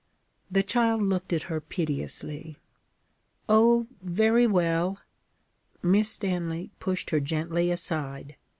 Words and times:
The 0.49 0.63
child 0.63 1.03
looked 1.03 1.31
at 1.31 1.43
her 1.43 1.61
piteously. 1.61 2.57
'Oh, 3.47 3.85
very 4.01 4.47
well!' 4.47 4.97
Miss 5.83 6.09
Stanley 6.09 6.71
pushed 6.79 7.11
her 7.11 7.19
gently 7.19 7.69
aside. 7.69 8.35